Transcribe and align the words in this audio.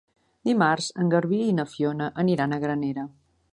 Dimarts 0.47 0.87
en 1.03 1.11
Garbí 1.15 1.43
i 1.49 1.53
na 1.59 1.67
Fiona 1.75 2.09
aniran 2.25 2.55
a 2.55 2.61
Granera. 2.67 3.07